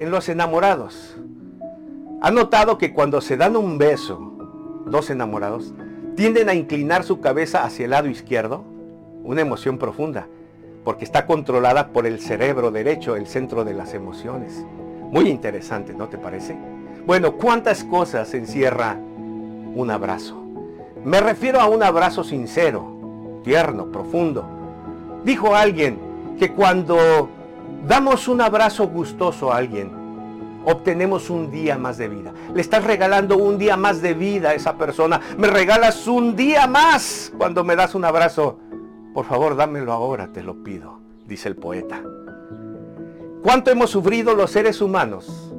[0.00, 1.16] en los enamorados.
[2.22, 4.32] ¿Ha notado que cuando se dan un beso,
[4.86, 5.74] dos enamorados,
[6.16, 8.64] tienden a inclinar su cabeza hacia el lado izquierdo?
[9.22, 10.26] Una emoción profunda,
[10.84, 14.64] porque está controlada por el cerebro derecho, el centro de las emociones.
[15.10, 16.56] Muy interesante, ¿no te parece?
[17.06, 18.96] Bueno, ¿cuántas cosas encierra
[19.74, 20.42] un abrazo?
[21.04, 24.46] Me refiero a un abrazo sincero, tierno, profundo.
[25.24, 25.98] Dijo alguien
[26.38, 27.28] que cuando
[27.86, 29.99] damos un abrazo gustoso a alguien,
[30.64, 32.32] obtenemos un día más de vida.
[32.54, 35.20] Le estás regalando un día más de vida a esa persona.
[35.38, 38.58] Me regalas un día más cuando me das un abrazo.
[39.14, 42.02] Por favor, dámelo ahora, te lo pido, dice el poeta.
[43.42, 45.52] ¿Cuánto hemos sufrido los seres humanos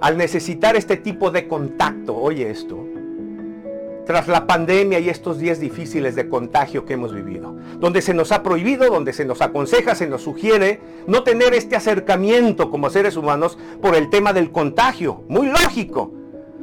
[0.00, 2.14] al necesitar este tipo de contacto?
[2.14, 2.91] Oye esto.
[4.12, 8.30] Tras la pandemia y estos días difíciles de contagio que hemos vivido, donde se nos
[8.30, 13.16] ha prohibido, donde se nos aconseja, se nos sugiere no tener este acercamiento como seres
[13.16, 15.24] humanos por el tema del contagio.
[15.28, 16.12] Muy lógico.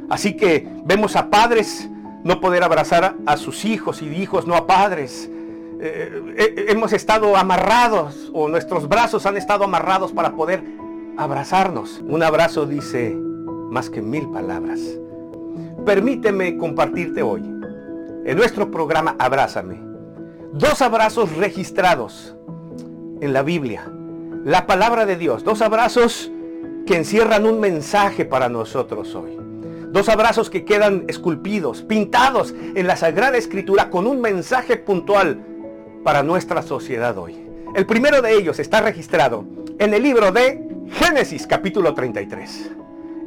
[0.08, 1.88] Así que vemos a padres
[2.22, 5.28] no poder abrazar a sus hijos y hijos no a padres
[5.80, 10.62] eh, eh, hemos estado amarrados o nuestros brazos han estado amarrados para poder
[11.16, 12.00] abrazarnos.
[12.06, 13.12] Un abrazo dice
[13.70, 14.78] más que mil palabras.
[15.84, 19.80] Permíteme compartirte hoy, en nuestro programa Abrázame,
[20.52, 22.36] dos abrazos registrados
[23.20, 23.90] en la Biblia,
[24.44, 26.30] la palabra de Dios, dos abrazos
[26.86, 29.38] que encierran un mensaje para nosotros hoy.
[29.92, 35.44] Dos abrazos que quedan esculpidos, pintados en la Sagrada Escritura con un mensaje puntual
[36.04, 37.44] para nuestra sociedad hoy.
[37.74, 39.44] El primero de ellos está registrado
[39.78, 42.70] en el libro de Génesis capítulo 33.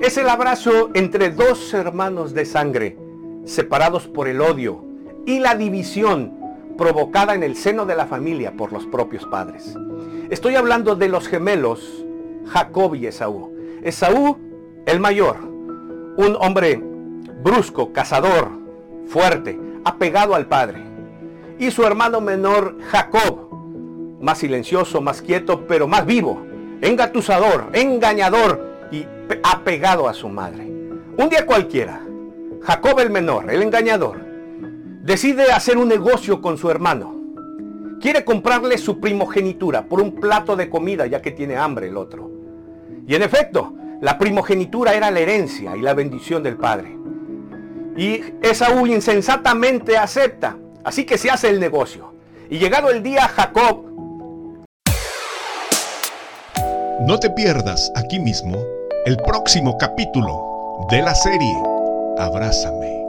[0.04, 2.98] Es el abrazo entre dos hermanos de sangre,
[3.46, 4.84] separados por el odio
[5.26, 6.34] y la división
[6.78, 9.78] provocada en el seno de la familia por los propios padres.
[10.30, 12.04] Estoy hablando de los gemelos
[12.48, 13.56] Jacob y Esaú.
[13.82, 14.38] Esaú,
[14.86, 16.84] el mayor, un hombre
[17.42, 18.50] brusco, cazador,
[19.08, 20.84] fuerte, apegado al padre
[21.58, 23.48] y su hermano menor Jacob,
[24.20, 26.46] más silencioso, más quieto, pero más vivo,
[26.82, 28.73] engatusador, engañador
[29.44, 30.66] apegado a su madre.
[30.66, 32.02] Un día cualquiera,
[32.62, 34.20] Jacob el menor, el engañador,
[35.02, 37.16] decide hacer un negocio con su hermano.
[38.02, 42.30] Quiere comprarle su primogenitura por un plato de comida ya que tiene hambre el otro.
[43.08, 46.98] Y en efecto, la primogenitura era la herencia y la bendición del padre.
[47.96, 52.14] Y Esaú insensatamente acepta Así que se hace el negocio.
[52.50, 53.86] Y llegado el día, Jacob...
[57.02, 58.64] No te pierdas aquí mismo
[59.06, 61.54] el próximo capítulo de la serie
[62.18, 63.03] Abrázame.